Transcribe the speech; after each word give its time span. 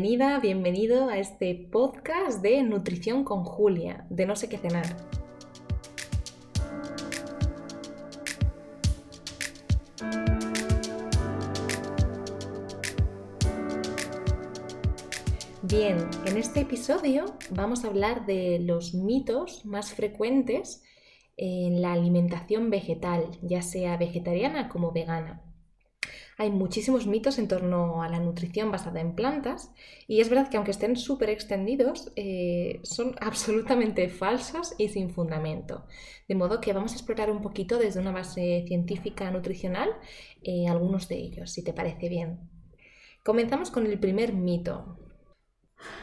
bienvenida, 0.00 0.38
bienvenido 0.38 1.08
a 1.08 1.18
este 1.18 1.56
podcast 1.72 2.40
de 2.40 2.62
Nutrición 2.62 3.24
con 3.24 3.42
Julia, 3.42 4.06
de 4.10 4.26
No 4.26 4.36
sé 4.36 4.48
qué 4.48 4.56
cenar. 4.56 4.86
Bien, 15.62 15.96
en 16.26 16.36
este 16.36 16.60
episodio 16.60 17.24
vamos 17.50 17.84
a 17.84 17.88
hablar 17.88 18.24
de 18.24 18.60
los 18.60 18.94
mitos 18.94 19.66
más 19.66 19.92
frecuentes 19.94 20.84
en 21.36 21.82
la 21.82 21.92
alimentación 21.92 22.70
vegetal, 22.70 23.24
ya 23.42 23.62
sea 23.62 23.96
vegetariana 23.96 24.68
como 24.68 24.92
vegana. 24.92 25.47
Hay 26.40 26.52
muchísimos 26.52 27.08
mitos 27.08 27.36
en 27.40 27.48
torno 27.48 28.00
a 28.00 28.08
la 28.08 28.20
nutrición 28.20 28.70
basada 28.70 29.00
en 29.00 29.16
plantas 29.16 29.72
y 30.06 30.20
es 30.20 30.28
verdad 30.28 30.48
que 30.48 30.56
aunque 30.56 30.70
estén 30.70 30.94
súper 30.96 31.30
extendidos, 31.30 32.12
eh, 32.14 32.78
son 32.84 33.16
absolutamente 33.20 34.08
falsos 34.08 34.72
y 34.78 34.88
sin 34.88 35.10
fundamento. 35.10 35.84
De 36.28 36.36
modo 36.36 36.60
que 36.60 36.72
vamos 36.72 36.92
a 36.92 36.94
explorar 36.94 37.32
un 37.32 37.42
poquito 37.42 37.76
desde 37.76 37.98
una 37.98 38.12
base 38.12 38.64
científica 38.68 39.28
nutricional 39.32 39.90
eh, 40.44 40.68
algunos 40.68 41.08
de 41.08 41.16
ellos, 41.16 41.50
si 41.50 41.64
te 41.64 41.72
parece 41.72 42.08
bien. 42.08 42.38
Comenzamos 43.24 43.72
con 43.72 43.84
el 43.84 43.98
primer 43.98 44.32
mito. 44.32 44.96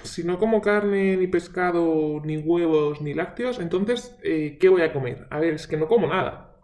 Si 0.03 0.25
no 0.25 0.37
como 0.37 0.59
carne, 0.61 1.15
ni 1.15 1.27
pescado, 1.27 2.19
ni 2.25 2.37
huevos, 2.37 2.99
ni 2.99 3.13
lácteos, 3.13 3.59
entonces, 3.59 4.17
eh, 4.21 4.57
¿qué 4.59 4.67
voy 4.67 4.81
a 4.81 4.91
comer? 4.91 5.27
A 5.29 5.39
ver, 5.39 5.53
es 5.53 5.65
que 5.65 5.77
no 5.77 5.87
como 5.87 6.07
nada. 6.07 6.61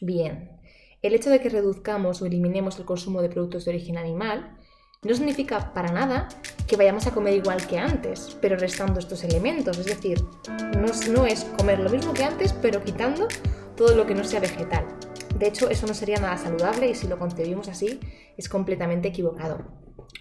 Bien, 0.00 0.56
el 1.02 1.14
hecho 1.14 1.30
de 1.30 1.40
que 1.40 1.48
reduzcamos 1.48 2.22
o 2.22 2.26
eliminemos 2.26 2.78
el 2.78 2.84
consumo 2.84 3.22
de 3.22 3.28
productos 3.28 3.64
de 3.64 3.72
origen 3.72 3.98
animal 3.98 4.56
no 5.02 5.14
significa 5.14 5.72
para 5.72 5.92
nada 5.92 6.28
que 6.66 6.76
vayamos 6.76 7.06
a 7.06 7.12
comer 7.12 7.34
igual 7.34 7.64
que 7.66 7.78
antes, 7.78 8.36
pero 8.40 8.56
restando 8.56 8.98
estos 8.98 9.22
elementos. 9.24 9.78
Es 9.78 9.86
decir, 9.86 10.24
no, 11.12 11.26
es 11.26 11.44
comer 11.58 11.78
lo 11.78 11.90
mismo 11.90 12.12
que 12.12 12.24
antes, 12.24 12.52
pero 12.54 12.82
quitando 12.82 13.28
todo 13.76 13.94
lo 13.94 14.06
que 14.06 14.14
no 14.14 14.24
sea 14.24 14.40
vegetal. 14.40 14.86
De 15.38 15.46
hecho, 15.46 15.68
eso 15.68 15.86
no 15.86 15.94
sería 15.94 16.18
nada 16.18 16.36
saludable 16.38 16.88
y 16.88 16.94
si 16.94 17.06
lo 17.06 17.18
concebimos 17.18 17.68
así, 17.68 18.00
es 18.36 18.48
completamente 18.48 19.08
equivocado. 19.08 19.58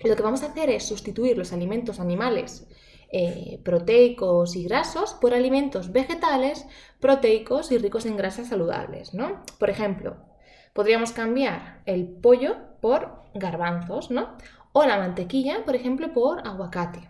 Lo 0.03 0.15
que 0.15 0.23
vamos 0.23 0.43
a 0.43 0.47
hacer 0.47 0.69
es 0.69 0.83
sustituir 0.83 1.37
los 1.37 1.53
alimentos 1.53 1.99
animales 1.99 2.67
eh, 3.11 3.61
proteicos 3.63 4.55
y 4.55 4.65
grasos 4.65 5.13
por 5.13 5.33
alimentos 5.33 5.91
vegetales, 5.91 6.65
proteicos 6.99 7.71
y 7.71 7.77
ricos 7.77 8.05
en 8.05 8.17
grasas 8.17 8.49
saludables. 8.49 9.13
¿no? 9.13 9.41
Por 9.57 9.69
ejemplo, 9.69 10.17
Podríamos 10.75 11.13
cambiar 11.13 11.81
el 11.85 12.05
pollo 12.05 12.57
por 12.81 13.23
garbanzos, 13.33 14.11
¿no? 14.11 14.35
O 14.73 14.83
la 14.83 14.97
mantequilla, 14.97 15.63
por 15.63 15.73
ejemplo, 15.73 16.11
por 16.11 16.45
aguacate. 16.45 17.07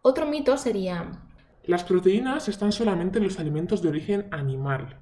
Otro 0.00 0.24
mito 0.24 0.56
sería... 0.56 1.20
Las 1.64 1.84
proteínas 1.84 2.48
están 2.48 2.72
solamente 2.72 3.18
en 3.18 3.24
los 3.24 3.38
alimentos 3.38 3.82
de 3.82 3.90
origen 3.90 4.28
animal. 4.30 4.98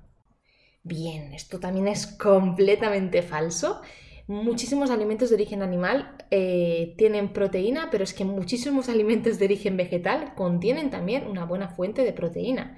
Bien, 0.83 1.33
esto 1.34 1.61
también 1.61 1.87
es 1.87 2.09
completamente 2.09 3.23
falso. 3.23 3.81
Muchísimos 4.27 4.91
alimentos 4.91 5.29
de 5.29 5.37
origen 5.37 5.62
animal 5.62 6.17
eh, 6.33 6.97
tienen 6.98 7.33
proteína, 7.33 7.91
pero 7.92 8.03
es 8.03 8.12
que 8.12 8.25
muchísimos 8.25 8.89
alimentos 8.95 9.39
de 9.39 9.45
origen 9.45 9.77
vegetal 9.77 10.35
contienen 10.35 10.91
también 10.91 11.29
una 11.29 11.45
buena 11.45 11.69
fuente 11.69 12.03
de 12.03 12.12
proteína. 12.12 12.77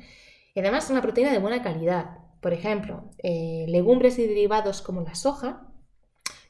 Y 0.55 0.61
además 0.61 0.91
una 0.91 1.01
proteína 1.01 1.33
de 1.33 1.39
buena 1.39 1.63
calidad. 1.63 2.22
Por 2.43 2.53
ejemplo, 2.53 3.09
eh, 3.23 3.67
legumbres 3.69 4.19
y 4.19 4.27
derivados 4.27 4.83
como 4.83 5.01
la 5.03 5.15
soja, 5.15 5.73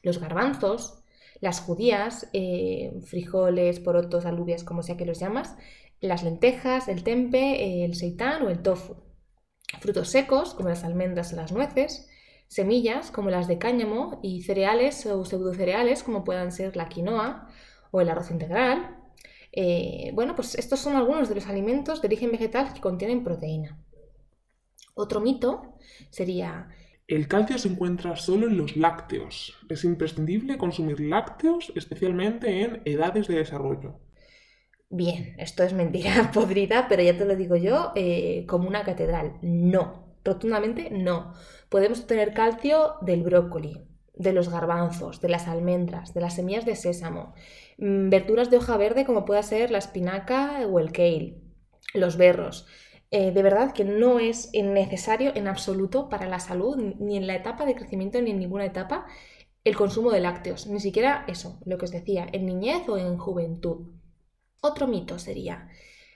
los 0.01 0.19
garbanzos, 0.19 1.03
las 1.39 1.61
judías, 1.61 2.29
eh, 2.33 2.99
frijoles, 3.05 3.79
porotos, 3.79 4.25
alubias, 4.25 4.63
como 4.63 4.81
sea 4.81 4.97
que 4.97 5.05
los 5.05 5.19
llamas, 5.19 5.55
las 6.01 6.23
lentejas, 6.23 6.87
el 6.87 7.03
tempe, 7.03 7.85
el 7.85 7.93
seitán 7.93 8.41
o 8.41 8.49
el 8.49 8.63
tofu. 8.63 8.95
Frutos 9.81 10.09
secos, 10.09 10.55
como 10.55 10.69
las 10.69 10.83
almendras 10.83 11.31
o 11.31 11.35
las 11.35 11.51
nueces, 11.51 12.09
semillas, 12.47 13.11
como 13.11 13.29
las 13.29 13.47
de 13.47 13.59
cáñamo, 13.59 14.19
y 14.23 14.41
cereales 14.41 15.05
o 15.05 15.23
pseudocereales, 15.25 16.01
como 16.01 16.23
puedan 16.23 16.51
ser 16.51 16.75
la 16.75 16.89
quinoa 16.89 17.49
o 17.91 18.01
el 18.01 18.09
arroz 18.09 18.31
integral. 18.31 18.97
Eh, 19.51 20.09
bueno, 20.15 20.35
pues 20.35 20.55
estos 20.55 20.79
son 20.79 20.95
algunos 20.95 21.29
de 21.29 21.35
los 21.35 21.45
alimentos 21.45 22.01
de 22.01 22.07
origen 22.07 22.31
vegetal 22.31 22.73
que 22.73 22.81
contienen 22.81 23.23
proteína. 23.23 23.82
Otro 24.93 25.19
mito 25.19 25.75
sería... 26.09 26.69
El 27.07 27.27
calcio 27.27 27.57
se 27.57 27.67
encuentra 27.67 28.15
solo 28.15 28.47
en 28.47 28.57
los 28.57 28.77
lácteos. 28.77 29.57
Es 29.69 29.83
imprescindible 29.83 30.57
consumir 30.57 31.01
lácteos, 31.01 31.73
especialmente 31.75 32.61
en 32.61 32.81
edades 32.85 33.27
de 33.27 33.35
desarrollo. 33.35 33.99
Bien, 34.89 35.35
esto 35.37 35.63
es 35.63 35.73
mentira 35.73 36.31
podrida, 36.33 36.87
pero 36.87 37.01
ya 37.01 37.17
te 37.17 37.25
lo 37.25 37.35
digo 37.35 37.55
yo, 37.55 37.91
eh, 37.95 38.45
como 38.47 38.67
una 38.67 38.83
catedral. 38.83 39.37
No, 39.41 40.15
rotundamente 40.23 40.89
no. 40.91 41.33
Podemos 41.69 42.01
obtener 42.01 42.33
calcio 42.33 42.95
del 43.01 43.23
brócoli, 43.23 43.81
de 44.13 44.33
los 44.33 44.49
garbanzos, 44.49 45.19
de 45.19 45.29
las 45.29 45.47
almendras, 45.47 46.13
de 46.13 46.21
las 46.21 46.35
semillas 46.35 46.65
de 46.65 46.75
sésamo, 46.75 47.33
mm, 47.79 48.09
verduras 48.09 48.51
de 48.51 48.57
hoja 48.57 48.77
verde 48.77 49.03
como 49.05 49.25
pueda 49.25 49.41
ser 49.43 49.71
la 49.71 49.79
espinaca 49.79 50.59
o 50.67 50.79
el 50.79 50.91
kale, 50.91 51.41
los 51.95 52.15
berros. 52.15 52.67
Eh, 53.15 53.31
de 53.31 53.43
verdad 53.43 53.73
que 53.73 53.85
no 53.85 54.17
es 54.17 54.49
necesario 54.55 55.33
en 55.35 55.47
absoluto 55.47 56.09
para 56.09 56.25
la 56.25 56.39
salud, 56.39 56.77
ni 56.97 57.15
en 57.15 57.27
la 57.27 57.35
etapa 57.35 57.63
de 57.63 57.75
crecimiento, 57.75 58.19
ni 58.19 58.31
en 58.31 58.39
ninguna 58.39 58.65
etapa, 58.65 59.05
el 59.63 59.75
consumo 59.75 60.09
de 60.09 60.19
lácteos. 60.19 60.65
Ni 60.65 60.79
siquiera 60.79 61.23
eso, 61.27 61.59
lo 61.63 61.77
que 61.77 61.85
os 61.85 61.91
decía, 61.91 62.25
en 62.31 62.47
niñez 62.47 62.89
o 62.89 62.97
en 62.97 63.19
juventud. 63.19 63.91
Otro 64.61 64.87
mito 64.87 65.19
sería... 65.19 65.69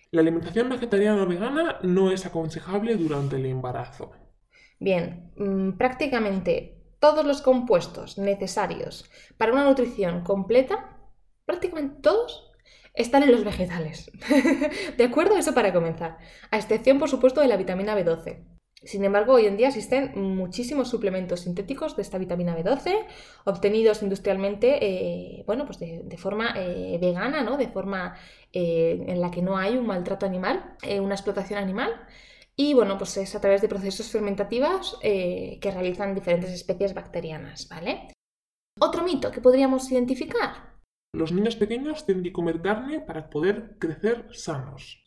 La 0.10 0.22
alimentación 0.22 0.70
vegetariana 0.70 1.22
o 1.22 1.28
vegana 1.28 1.78
no 1.84 2.10
es 2.12 2.26
aconsejable 2.26 2.96
durante 2.96 3.36
el 3.36 3.46
embarazo. 3.46 4.14
Bien, 4.80 5.34
mm, 5.36 5.78
prácticamente 5.78 6.82
todos 7.00 7.24
los 7.28 7.44
compuestos 7.44 8.18
necesarios 8.18 9.08
para 9.38 9.54
una 9.54 9.66
nutrición 9.66 10.24
completa, 10.24 10.98
prácticamente 11.46 12.02
todos 12.02 12.47
están 12.98 13.24
en 13.24 13.32
los 13.32 13.44
vegetales. 13.44 14.12
¿De 14.98 15.04
acuerdo? 15.04 15.38
Eso 15.38 15.54
para 15.54 15.72
comenzar. 15.72 16.18
A 16.52 16.58
excepción, 16.58 17.00
por 17.00 17.10
supuesto, 17.10 17.42
de 17.42 17.48
la 17.48 17.58
vitamina 17.58 17.98
B12. 17.98 18.58
Sin 18.84 19.04
embargo, 19.04 19.34
hoy 19.34 19.48
en 19.48 19.58
día 19.58 19.70
existen 19.70 20.12
muchísimos 20.36 20.90
suplementos 20.90 21.42
sintéticos 21.42 21.96
de 21.96 22.04
esta 22.04 22.20
vitamina 22.20 22.56
B12 22.56 23.08
obtenidos 23.46 24.04
industrialmente, 24.04 24.78
eh, 24.86 25.44
bueno, 25.48 25.66
pues 25.66 25.80
de, 25.80 26.18
forma 26.18 26.54
eh, 26.56 26.98
vegana, 27.02 27.42
¿no? 27.42 27.58
De 27.58 27.70
forma 27.70 28.16
eh, 28.54 29.04
en 29.08 29.20
la 29.20 29.32
que 29.32 29.42
no 29.42 29.58
hay 29.58 29.78
un 29.78 29.88
maltrato 29.88 30.28
animal, 30.28 30.76
una 31.02 31.16
explotación 31.16 31.60
animal. 31.60 31.92
Y 32.56 32.74
bueno, 32.74 32.98
pues 32.98 33.18
es 33.18 33.36
a 33.36 33.42
través 33.42 33.62
de 33.62 33.68
procesos 33.68 34.10
fermentativos 34.10 35.00
que 35.02 35.72
realizan 35.72 36.16
diferentes 36.16 36.52
especies 36.52 36.96
bacterianas, 36.96 37.68
¿vale? 37.70 38.08
Otro 38.80 39.04
mito 39.04 39.32
que 39.32 39.42
podríamos 39.42 39.92
identificar, 39.92 40.77
los 41.14 41.32
niños 41.32 41.56
pequeños 41.56 42.06
tienen 42.06 42.24
que 42.24 42.34
comer 42.34 42.62
carne 42.62 43.00
para 43.00 43.30
poder 43.30 43.78
crecer 43.80 44.28
sanos. 44.32 45.04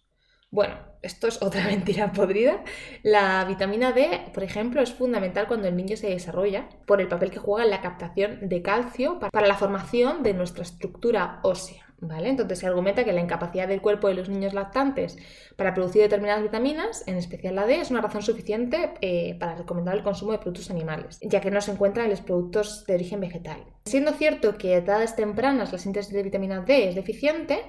Bueno, 0.51 0.75
esto 1.03 1.29
es 1.29 1.41
otra 1.43 1.65
mentira 1.67 2.13
podrida. 2.13 2.65
La 3.03 3.45
vitamina 3.45 3.93
D, 3.93 4.31
por 4.35 4.43
ejemplo, 4.43 4.83
es 4.83 4.93
fundamental 4.93 5.47
cuando 5.47 5.69
el 5.69 5.77
niño 5.77 5.97
se 5.97 6.11
desarrolla 6.11 6.69
por 6.87 7.01
el 7.01 7.09
papel 7.09 7.31
que 7.31 7.39
juega 7.39 7.65
en 7.65 7.71
la 7.71 7.81
captación 7.81 8.49
de 8.49 8.63
calcio 8.63 9.21
para 9.21 9.47
la 9.47 9.57
formación 9.57 10.23
de 10.23 10.35
nuestra 10.35 10.65
estructura 10.65 11.41
ósea. 11.43 11.90
¿Vale? 12.03 12.31
Entonces 12.31 12.59
se 12.59 12.67
argumenta 12.67 13.05
que 13.05 13.13
la 13.13 13.21
incapacidad 13.21 13.69
del 13.69 13.83
cuerpo 13.83 14.09
de 14.09 14.15
los 14.15 14.31
niños 14.31 14.55
lactantes 14.55 15.19
para 15.57 15.75
producir 15.75 16.01
determinadas 16.01 16.43
vitaminas, 16.43 17.05
en 17.07 17.17
especial 17.17 17.55
la 17.55 17.67
D, 17.67 17.79
es 17.79 17.91
una 17.91 18.01
razón 18.01 18.23
suficiente 18.23 18.95
eh, 19.03 19.37
para 19.39 19.57
recomendar 19.57 19.97
el 19.97 20.03
consumo 20.03 20.33
de 20.33 20.39
productos 20.39 20.71
animales, 20.71 21.19
ya 21.21 21.43
que 21.43 21.51
no 21.51 21.61
se 21.61 21.73
encuentra 21.73 22.05
en 22.05 22.11
los 22.11 22.23
productos 22.23 22.87
de 22.87 22.95
origen 22.95 23.21
vegetal. 23.21 23.63
Siendo 23.85 24.13
cierto 24.13 24.57
que 24.57 24.75
a 24.75 24.79
edades 24.79 25.15
tempranas 25.15 25.73
la 25.73 25.79
síntesis 25.79 26.13
de 26.13 26.23
vitamina 26.23 26.61
D 26.61 26.89
es 26.89 26.95
deficiente, 26.95 27.61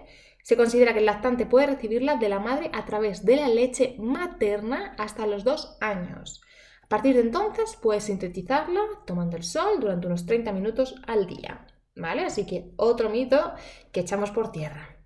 se 0.44 0.58
considera 0.58 0.94
que 0.94 1.00
el 1.00 1.06
lactante 1.06 1.46
puede 1.46 1.68
recibirla 1.68 2.16
de 2.16 2.30
la 2.30 2.40
madre 2.40 2.70
a 2.74 2.86
través 2.86 3.26
de 3.26 3.36
la 3.36 3.50
leche 3.50 3.96
materna 4.00 4.96
hasta 4.98 5.28
los 5.28 5.44
dos 5.44 5.78
años. 5.82 6.42
A 6.84 6.88
partir 6.88 7.16
de 7.16 7.22
entonces 7.22 7.78
puede 7.82 8.02
sintetizarla 8.02 8.82
tomando 9.06 9.38
el 9.38 9.44
sol 9.44 9.80
durante 9.80 10.08
unos 10.08 10.26
30 10.26 10.52
minutos 10.52 10.96
al 11.08 11.28
día. 11.28 11.66
¿Vale? 11.96 12.24
Así 12.24 12.46
que 12.46 12.72
otro 12.78 13.10
mito 13.10 13.54
que 13.92 14.02
echamos 14.02 14.32
por 14.32 14.52
tierra. 14.52 15.04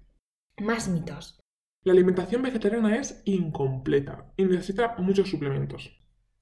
Más 0.58 0.88
mitos. 0.88 1.40
La 1.84 1.94
alimentación 1.94 2.42
vegetariana 2.42 2.98
es 2.98 3.22
incompleta 3.26 4.34
y 4.38 4.46
necesita 4.46 4.96
muchos 4.98 5.30
suplementos. 5.30 5.92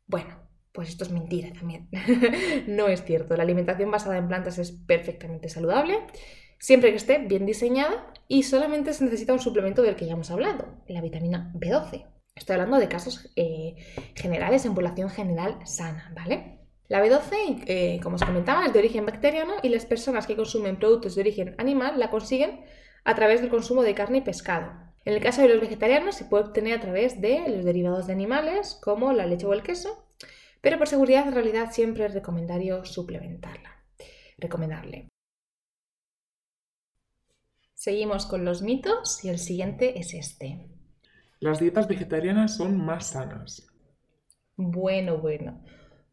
Bueno, 0.08 0.40
pues 0.72 0.90
esto 0.90 1.04
es 1.04 1.12
mentira 1.12 1.52
también. 1.54 1.90
no 2.68 2.88
es 2.88 3.04
cierto. 3.04 3.36
La 3.36 3.44
alimentación 3.44 3.92
basada 3.92 4.18
en 4.18 4.28
plantas 4.28 4.58
es 4.58 4.72
perfectamente 4.72 5.50
saludable, 5.50 6.00
siempre 6.60 6.92
que 6.92 6.98
esté 6.98 7.18
bien 7.20 7.46
diseñada 7.46 8.14
y 8.28 8.44
solamente 8.44 8.94
se 8.94 9.04
necesita 9.04 9.34
un 9.34 9.40
suplemento 9.40 9.82
del 9.82 9.96
que 9.96 10.06
ya 10.06 10.14
hemos 10.14 10.32
hablado, 10.32 10.84
la 10.88 11.02
vitamina 11.02 11.52
B12. 11.56 12.06
Estoy 12.36 12.54
hablando 12.54 12.80
de 12.80 12.88
casos 12.88 13.32
eh, 13.36 13.76
generales 14.16 14.66
en 14.66 14.74
población 14.74 15.10
general 15.10 15.60
sana, 15.66 16.12
¿vale? 16.16 16.63
La 16.90 17.04
B12, 17.04 17.64
eh, 17.66 18.00
como 18.04 18.16
os 18.16 18.24
comentaba, 18.24 18.66
es 18.66 18.74
de 18.74 18.80
origen 18.80 19.06
bacteriano 19.06 19.54
y 19.64 19.70
las 19.70 19.86
personas 19.86 20.28
que 20.28 20.36
consumen 20.36 20.78
productos 20.78 21.16
de 21.16 21.22
origen 21.22 21.56
animal 21.58 22.00
la 22.00 22.10
consiguen 22.10 22.62
a 23.04 23.16
través 23.16 23.42
del 23.42 23.50
consumo 23.50 23.84
de 23.84 23.96
carne 23.96 24.20
y 24.20 24.22
pescado. 24.22 24.72
En 25.06 25.14
el 25.14 25.22
caso 25.22 25.42
de 25.42 25.50
los 25.50 25.60
vegetarianos 25.60 26.16
se 26.16 26.26
puede 26.26 26.46
obtener 26.46 26.78
a 26.78 26.82
través 26.82 27.20
de 27.20 27.44
los 27.50 27.66
derivados 27.66 28.08
de 28.08 28.14
animales 28.14 28.80
como 28.82 29.12
la 29.12 29.26
leche 29.26 29.46
o 29.46 29.54
el 29.54 29.64
queso, 29.64 30.08
pero 30.62 30.78
por 30.78 30.88
seguridad 30.88 31.28
en 31.28 31.34
realidad 31.34 31.72
siempre 31.72 32.06
es 32.06 32.14
recomendario 32.14 32.86
suplementarla. 32.86 33.84
Recomendable. 34.38 35.10
Seguimos 37.74 38.26
con 38.26 38.46
los 38.46 38.62
mitos 38.62 39.26
y 39.26 39.30
el 39.30 39.40
siguiente 39.40 40.00
es 40.00 40.14
este. 40.14 40.70
Las 41.42 41.60
dietas 41.60 41.90
vegetarianas 41.90 42.56
son 42.56 42.78
más 42.78 43.08
sanas. 43.08 43.68
Bueno, 44.56 45.18
bueno. 45.18 45.62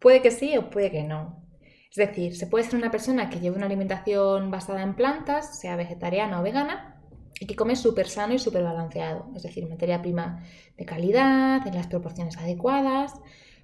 Puede 0.01 0.23
que 0.23 0.31
sí 0.31 0.57
o 0.57 0.71
puede 0.71 0.91
que 0.91 1.05
no. 1.05 1.47
Es 1.91 1.97
decir, 1.97 2.37
se 2.37 2.47
puede 2.47 2.65
ser 2.65 2.77
una 2.77 2.91
persona 2.91 3.31
que 3.31 3.41
lleve 3.41 3.57
una 3.57 3.67
alimentación 3.67 4.51
basada 4.51 4.83
en 4.83 4.95
plantas, 4.95 5.61
sea 5.61 5.77
vegetariana 5.77 6.41
o 6.41 6.43
vegana, 6.43 7.01
y 7.41 7.47
que 7.47 7.57
come 7.57 7.75
súper 7.75 8.09
sano 8.09 8.35
y 8.35 8.39
súper 8.39 8.63
balanceado. 8.63 9.31
Es 9.35 9.43
decir, 9.43 9.69
materia 9.69 10.01
prima 10.01 10.45
de 10.77 10.85
calidad, 10.85 11.67
en 11.67 11.75
las 11.75 11.87
proporciones 11.87 12.37
adecuadas. 12.37 13.15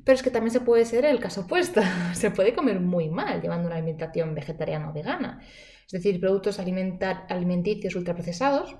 Pero 0.04 0.14
es 0.14 0.22
que 0.22 0.30
también 0.30 0.52
se 0.52 0.60
puede 0.60 0.84
ser 0.84 1.04
el 1.04 1.20
caso 1.20 1.42
opuesto. 1.42 1.80
Se 2.14 2.30
puede 2.30 2.54
comer 2.54 2.80
muy 2.80 3.08
mal 3.10 3.42
llevando 3.42 3.66
una 3.66 3.76
alimentación 3.76 4.34
vegetariana 4.34 4.90
o 4.90 4.92
vegana. 4.92 5.40
Es 5.86 5.92
decir, 5.92 6.20
productos 6.20 6.58
alimenticios 6.58 7.94
ultraprocesados 7.94 8.76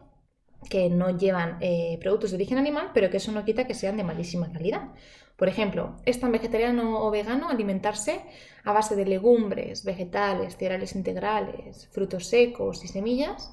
que 0.70 0.88
no 0.88 1.16
llevan 1.16 1.58
eh, 1.60 1.98
productos 2.00 2.30
de 2.30 2.36
origen 2.36 2.58
animal, 2.58 2.90
pero 2.94 3.10
que 3.10 3.18
eso 3.18 3.32
no 3.32 3.44
quita 3.44 3.66
que 3.66 3.74
sean 3.74 3.96
de 3.96 4.04
malísima 4.04 4.50
calidad. 4.52 4.88
Por 5.36 5.48
ejemplo, 5.48 5.96
es 6.06 6.18
tan 6.18 6.32
vegetariano 6.32 7.04
o 7.04 7.10
vegano 7.10 7.50
alimentarse 7.50 8.22
a 8.64 8.72
base 8.72 8.96
de 8.96 9.04
legumbres, 9.04 9.84
vegetales, 9.84 10.56
cereales 10.56 10.94
integrales, 10.94 11.88
frutos 11.92 12.26
secos 12.26 12.82
y 12.84 12.88
semillas, 12.88 13.52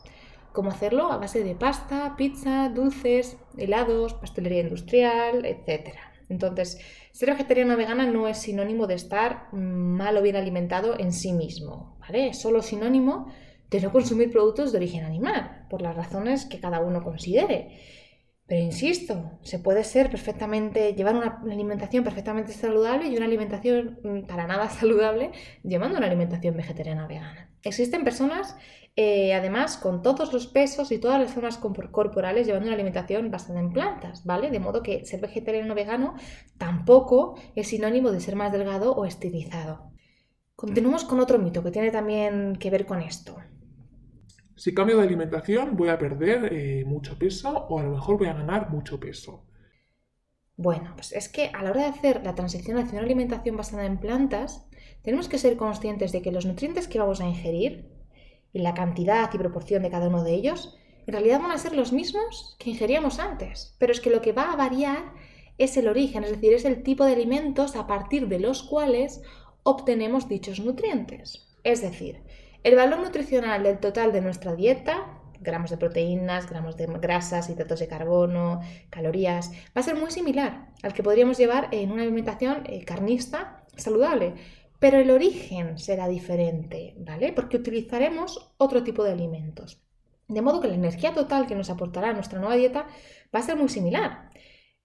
como 0.53 0.69
hacerlo 0.69 1.11
a 1.11 1.17
base 1.17 1.43
de 1.43 1.55
pasta, 1.55 2.15
pizza, 2.15 2.69
dulces, 2.69 3.37
helados, 3.57 4.13
pastelería 4.13 4.61
industrial, 4.61 5.45
etc. 5.45 5.95
Entonces, 6.29 6.79
ser 7.11 7.31
vegetariano 7.31 7.73
o 7.73 7.77
vegana 7.77 8.05
no 8.05 8.27
es 8.29 8.37
sinónimo 8.37 8.87
de 8.87 8.95
estar 8.95 9.51
mal 9.51 10.15
o 10.15 10.21
bien 10.21 10.37
alimentado 10.37 10.97
en 10.97 11.11
sí 11.11 11.33
mismo, 11.33 11.97
¿vale? 11.99 12.29
Es 12.29 12.39
solo 12.39 12.61
sinónimo 12.61 13.27
de 13.69 13.81
no 13.81 13.91
consumir 13.91 14.31
productos 14.31 14.71
de 14.71 14.77
origen 14.77 15.03
animal, 15.03 15.65
por 15.69 15.81
las 15.81 15.95
razones 15.95 16.45
que 16.45 16.59
cada 16.59 16.79
uno 16.79 17.03
considere. 17.03 17.79
Pero 18.53 18.65
insisto, 18.65 19.39
se 19.41 19.57
puede 19.57 19.83
ser 19.83 20.11
perfectamente, 20.11 20.93
llevar 20.93 21.15
una 21.15 21.41
alimentación 21.51 22.03
perfectamente 22.03 22.53
saludable 22.53 23.07
y 23.07 23.17
una 23.17 23.25
alimentación 23.25 23.97
mm, 24.03 24.27
para 24.27 24.45
nada 24.45 24.69
saludable 24.79 25.31
llevando 25.63 25.97
una 25.97 26.05
alimentación 26.05 26.55
vegetariana 26.55 27.05
o 27.05 27.07
vegana. 27.07 27.49
Existen 27.63 28.03
personas, 28.03 28.55
eh, 28.95 29.33
además, 29.33 29.75
con 29.77 30.03
todos 30.03 30.31
los 30.31 30.45
pesos 30.45 30.91
y 30.91 30.99
todas 30.99 31.19
las 31.19 31.33
formas 31.33 31.57
corporales 31.57 32.45
llevando 32.45 32.67
una 32.67 32.75
alimentación 32.75 33.31
basada 33.31 33.59
en 33.59 33.73
plantas, 33.73 34.23
¿vale? 34.23 34.51
De 34.51 34.59
modo 34.59 34.83
que 34.83 35.03
ser 35.03 35.19
vegetariano 35.19 35.73
o 35.73 35.75
vegano 35.75 36.13
tampoco 36.59 37.33
es 37.55 37.69
sinónimo 37.69 38.11
de 38.11 38.19
ser 38.19 38.35
más 38.35 38.51
delgado 38.51 38.93
o 38.93 39.05
estilizado. 39.05 39.89
Continuamos 40.55 41.05
con 41.05 41.19
otro 41.19 41.39
mito 41.39 41.63
que 41.63 41.71
tiene 41.71 41.89
también 41.89 42.55
que 42.57 42.69
ver 42.69 42.85
con 42.85 43.01
esto. 43.01 43.35
Si 44.55 44.73
cambio 44.73 44.97
de 44.97 45.03
alimentación 45.03 45.75
voy 45.75 45.89
a 45.89 45.97
perder 45.97 46.53
eh, 46.53 46.85
mucho 46.85 47.17
peso 47.17 47.65
o 47.69 47.79
a 47.79 47.83
lo 47.83 47.91
mejor 47.91 48.17
voy 48.17 48.27
a 48.27 48.33
ganar 48.33 48.69
mucho 48.69 48.99
peso. 48.99 49.45
Bueno, 50.55 50.91
pues 50.95 51.11
es 51.13 51.29
que 51.29 51.49
a 51.53 51.63
la 51.63 51.71
hora 51.71 51.81
de 51.81 51.87
hacer 51.87 52.21
la 52.23 52.35
transición 52.35 52.77
hacia 52.77 52.93
una 52.99 53.05
alimentación 53.05 53.57
basada 53.57 53.85
en 53.85 53.99
plantas, 53.99 54.67
tenemos 55.01 55.27
que 55.27 55.39
ser 55.39 55.57
conscientes 55.57 56.11
de 56.11 56.21
que 56.21 56.31
los 56.31 56.45
nutrientes 56.45 56.87
que 56.87 56.99
vamos 56.99 57.21
a 57.21 57.27
ingerir 57.27 57.89
y 58.53 58.59
la 58.59 58.75
cantidad 58.75 59.29
y 59.33 59.37
proporción 59.39 59.81
de 59.81 59.89
cada 59.89 60.07
uno 60.07 60.23
de 60.23 60.35
ellos, 60.35 60.77
en 61.07 61.13
realidad 61.13 61.41
van 61.41 61.51
a 61.51 61.57
ser 61.57 61.75
los 61.75 61.91
mismos 61.91 62.55
que 62.59 62.69
ingeríamos 62.69 63.19
antes. 63.19 63.75
Pero 63.79 63.91
es 63.91 63.99
que 63.99 64.11
lo 64.11 64.21
que 64.21 64.31
va 64.31 64.53
a 64.53 64.55
variar 64.55 65.13
es 65.57 65.75
el 65.75 65.87
origen, 65.87 66.23
es 66.23 66.31
decir, 66.31 66.53
es 66.53 66.65
el 66.65 66.83
tipo 66.83 67.03
de 67.05 67.13
alimentos 67.13 67.75
a 67.75 67.87
partir 67.87 68.27
de 68.27 68.39
los 68.39 68.63
cuales 68.63 69.21
obtenemos 69.63 70.29
dichos 70.29 70.59
nutrientes. 70.59 71.47
Es 71.63 71.81
decir, 71.81 72.21
el 72.63 72.75
valor 72.75 72.99
nutricional 72.99 73.63
del 73.63 73.79
total 73.79 74.11
de 74.11 74.21
nuestra 74.21 74.55
dieta, 74.55 75.05
gramos 75.41 75.69
de 75.69 75.77
proteínas, 75.77 76.49
gramos 76.49 76.77
de 76.77 76.85
grasas, 76.85 77.49
hidratos 77.49 77.79
de 77.79 77.87
carbono, 77.87 78.61
calorías, 78.89 79.51
va 79.75 79.81
a 79.81 79.83
ser 79.83 79.95
muy 79.95 80.11
similar 80.11 80.69
al 80.81 80.93
que 80.93 81.03
podríamos 81.03 81.37
llevar 81.37 81.67
en 81.71 81.91
una 81.91 82.03
alimentación 82.03 82.63
eh, 82.65 82.83
carnista 82.85 83.63
saludable. 83.75 84.35
Pero 84.79 84.97
el 84.97 85.11
origen 85.11 85.77
será 85.77 86.07
diferente, 86.07 86.95
¿vale? 86.97 87.31
Porque 87.31 87.57
utilizaremos 87.57 88.51
otro 88.57 88.83
tipo 88.83 89.03
de 89.03 89.11
alimentos. 89.13 89.81
De 90.27 90.41
modo 90.41 90.61
que 90.61 90.67
la 90.67 90.75
energía 90.75 91.13
total 91.13 91.47
que 91.47 91.55
nos 91.55 91.69
aportará 91.69 92.13
nuestra 92.13 92.39
nueva 92.39 92.55
dieta 92.55 92.87
va 93.33 93.39
a 93.39 93.43
ser 93.43 93.55
muy 93.55 93.69
similar. 93.69 94.29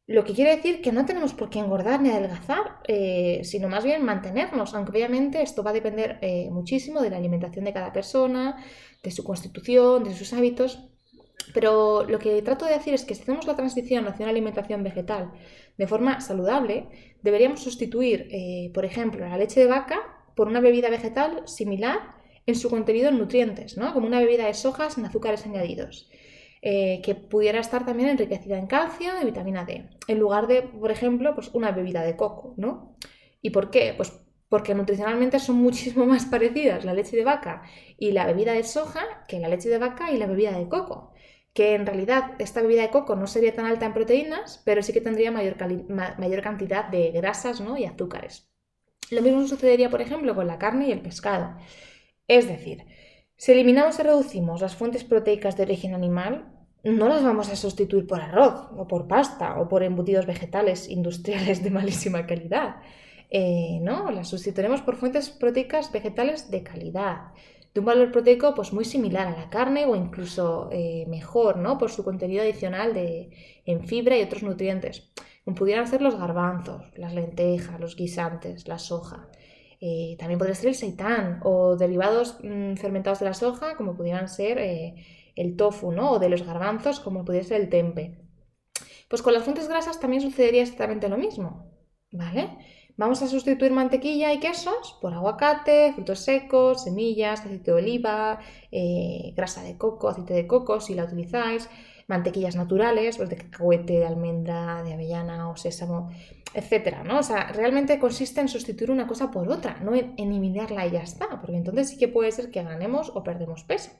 Lo 0.08 0.24
que 0.24 0.32
quiere 0.32 0.56
decir 0.56 0.80
que 0.80 0.90
no 0.90 1.04
tenemos 1.04 1.34
por 1.34 1.50
qué 1.50 1.58
engordar 1.58 2.00
ni 2.00 2.08
adelgazar, 2.08 2.80
eh, 2.88 3.42
sino 3.44 3.68
más 3.68 3.84
bien 3.84 4.06
mantenernos, 4.06 4.72
aunque 4.72 4.92
obviamente 4.92 5.42
esto 5.42 5.62
va 5.62 5.68
a 5.68 5.74
depender 5.74 6.18
eh, 6.22 6.48
muchísimo 6.50 7.02
de 7.02 7.10
la 7.10 7.18
alimentación 7.18 7.66
de 7.66 7.74
cada 7.74 7.92
persona, 7.92 8.56
de 9.02 9.10
su 9.10 9.22
constitución, 9.22 10.04
de 10.04 10.14
sus 10.14 10.32
hábitos. 10.32 10.88
Pero 11.52 12.04
lo 12.04 12.18
que 12.18 12.40
trato 12.40 12.64
de 12.64 12.72
decir 12.72 12.94
es 12.94 13.04
que 13.04 13.14
si 13.14 13.20
hacemos 13.20 13.46
la 13.46 13.54
transición 13.54 14.08
hacia 14.08 14.24
una 14.24 14.30
alimentación 14.30 14.82
vegetal 14.82 15.30
de 15.76 15.86
forma 15.86 16.22
saludable, 16.22 16.88
deberíamos 17.20 17.62
sustituir, 17.62 18.28
eh, 18.30 18.70
por 18.72 18.86
ejemplo, 18.86 19.28
la 19.28 19.36
leche 19.36 19.60
de 19.60 19.66
vaca 19.66 20.00
por 20.34 20.48
una 20.48 20.60
bebida 20.60 20.88
vegetal 20.88 21.42
similar 21.44 22.14
en 22.46 22.54
su 22.54 22.70
contenido 22.70 23.10
en 23.10 23.18
nutrientes, 23.18 23.76
¿no? 23.76 23.92
como 23.92 24.06
una 24.06 24.20
bebida 24.20 24.46
de 24.46 24.54
soja 24.54 24.88
sin 24.88 25.04
azúcares 25.04 25.44
añadidos. 25.44 26.08
Eh, 26.60 27.00
que 27.04 27.14
pudiera 27.14 27.60
estar 27.60 27.86
también 27.86 28.08
enriquecida 28.08 28.58
en 28.58 28.66
calcio 28.66 29.12
y 29.22 29.24
vitamina 29.24 29.64
D, 29.64 29.88
en 30.08 30.18
lugar 30.18 30.48
de, 30.48 30.62
por 30.62 30.90
ejemplo, 30.90 31.34
pues 31.34 31.50
una 31.54 31.70
bebida 31.70 32.02
de 32.02 32.16
coco, 32.16 32.54
¿no? 32.56 32.96
¿Y 33.40 33.50
por 33.50 33.70
qué? 33.70 33.94
Pues 33.96 34.12
porque 34.48 34.74
nutricionalmente 34.74 35.38
son 35.38 35.56
muchísimo 35.62 36.06
más 36.06 36.26
parecidas 36.26 36.84
la 36.84 36.94
leche 36.94 37.16
de 37.16 37.24
vaca 37.24 37.62
y 37.98 38.12
la 38.12 38.26
bebida 38.26 38.52
de 38.52 38.64
soja 38.64 39.02
que 39.28 39.38
la 39.40 39.48
leche 39.48 39.68
de 39.68 39.78
vaca 39.78 40.10
y 40.12 40.18
la 40.18 40.26
bebida 40.26 40.52
de 40.58 40.68
coco. 40.68 41.12
Que 41.54 41.74
en 41.74 41.86
realidad 41.86 42.32
esta 42.38 42.62
bebida 42.62 42.82
de 42.82 42.90
coco 42.90 43.16
no 43.16 43.26
sería 43.26 43.54
tan 43.54 43.66
alta 43.66 43.86
en 43.86 43.94
proteínas, 43.94 44.62
pero 44.64 44.82
sí 44.82 44.92
que 44.92 45.00
tendría 45.00 45.30
mayor, 45.32 45.56
mayor 46.18 46.42
cantidad 46.42 46.84
de 46.88 47.10
grasas 47.10 47.60
¿no? 47.60 47.76
y 47.76 47.84
azúcares. 47.84 48.48
Lo 49.10 49.22
mismo 49.22 49.46
sucedería, 49.46 49.90
por 49.90 50.02
ejemplo, 50.02 50.34
con 50.34 50.46
la 50.46 50.58
carne 50.58 50.88
y 50.88 50.92
el 50.92 51.00
pescado. 51.00 51.56
Es 52.28 52.46
decir, 52.46 52.84
si 53.38 53.52
eliminamos 53.52 54.00
y 54.00 54.02
reducimos 54.02 54.60
las 54.60 54.74
fuentes 54.74 55.04
proteicas 55.04 55.56
de 55.56 55.62
origen 55.62 55.94
animal, 55.94 56.52
no 56.82 57.08
las 57.08 57.22
vamos 57.22 57.48
a 57.48 57.54
sustituir 57.54 58.04
por 58.04 58.20
arroz 58.20 58.66
o 58.76 58.88
por 58.88 59.06
pasta 59.06 59.60
o 59.60 59.68
por 59.68 59.84
embutidos 59.84 60.26
vegetales 60.26 60.88
industriales 60.88 61.62
de 61.62 61.70
malísima 61.70 62.26
calidad. 62.26 62.76
Eh, 63.30 63.78
no, 63.80 64.10
las 64.10 64.26
sustituiremos 64.26 64.82
por 64.82 64.96
fuentes 64.96 65.30
proteicas 65.30 65.92
vegetales 65.92 66.50
de 66.50 66.64
calidad, 66.64 67.32
de 67.72 67.78
un 67.78 67.86
valor 67.86 68.10
proteico 68.10 68.56
pues, 68.56 68.72
muy 68.72 68.84
similar 68.84 69.28
a 69.28 69.38
la 69.38 69.50
carne 69.50 69.86
o 69.86 69.94
incluso 69.94 70.68
eh, 70.72 71.04
mejor, 71.06 71.58
¿no? 71.58 71.78
Por 71.78 71.92
su 71.92 72.02
contenido 72.02 72.42
adicional 72.42 72.92
de, 72.92 73.30
en 73.66 73.86
fibra 73.86 74.18
y 74.18 74.22
otros 74.22 74.42
nutrientes, 74.42 75.10
como 75.44 75.54
pudieran 75.54 75.86
ser 75.86 76.02
los 76.02 76.18
garbanzos, 76.18 76.82
las 76.96 77.14
lentejas, 77.14 77.78
los 77.78 77.94
guisantes, 77.94 78.66
la 78.66 78.80
soja. 78.80 79.28
Eh, 79.80 80.16
también 80.18 80.38
podría 80.38 80.56
ser 80.56 80.68
el 80.68 80.74
seitán 80.74 81.40
o 81.44 81.76
derivados 81.76 82.38
mm, 82.42 82.74
fermentados 82.74 83.20
de 83.20 83.26
la 83.26 83.34
soja, 83.34 83.76
como 83.76 83.96
pudieran 83.96 84.28
ser 84.28 84.58
eh, 84.58 84.94
el 85.36 85.56
tofu, 85.56 85.92
¿no? 85.92 86.12
O 86.12 86.18
de 86.18 86.28
los 86.28 86.42
garbanzos, 86.42 87.00
como 87.00 87.24
pudiera 87.24 87.46
ser 87.46 87.60
el 87.60 87.68
tempe. 87.68 88.18
Pues 89.08 89.22
con 89.22 89.32
las 89.32 89.44
fuentes 89.44 89.68
grasas 89.68 90.00
también 90.00 90.22
sucedería 90.22 90.62
exactamente 90.62 91.08
lo 91.08 91.16
mismo, 91.16 91.70
¿vale? 92.12 92.50
Vamos 92.96 93.22
a 93.22 93.28
sustituir 93.28 93.70
mantequilla 93.70 94.32
y 94.32 94.40
quesos 94.40 94.98
por 95.00 95.14
aguacate, 95.14 95.92
frutos 95.94 96.18
secos, 96.18 96.82
semillas, 96.82 97.40
aceite 97.40 97.70
de 97.70 97.76
oliva, 97.76 98.40
eh, 98.72 99.32
grasa 99.36 99.62
de 99.62 99.78
coco, 99.78 100.08
aceite 100.08 100.34
de 100.34 100.48
coco 100.48 100.80
si 100.80 100.94
la 100.94 101.04
utilizáis, 101.04 101.70
mantequillas 102.08 102.56
naturales, 102.56 103.16
pues 103.16 103.28
de 103.28 103.36
cacahuete, 103.36 103.92
de 103.94 104.06
almendra, 104.06 104.82
de 104.82 104.94
avellana 104.94 105.48
o 105.50 105.56
sésamo 105.56 106.10
etcétera, 106.54 107.04
¿no? 107.04 107.18
O 107.18 107.22
sea, 107.22 107.52
realmente 107.52 107.98
consiste 107.98 108.40
en 108.40 108.48
sustituir 108.48 108.90
una 108.90 109.06
cosa 109.06 109.30
por 109.30 109.48
otra, 109.50 109.80
no 109.80 109.94
en 109.94 110.14
eliminarla 110.16 110.86
y 110.86 110.92
ya 110.92 111.02
está, 111.02 111.40
porque 111.40 111.56
entonces 111.56 111.90
sí 111.90 111.98
que 111.98 112.08
puede 112.08 112.32
ser 112.32 112.50
que 112.50 112.62
ganemos 112.62 113.10
o 113.14 113.22
perdemos 113.22 113.64
peso. 113.64 113.90